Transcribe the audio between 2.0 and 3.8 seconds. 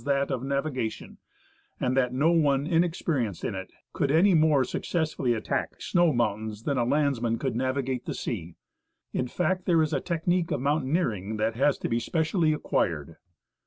no one inexperienced in it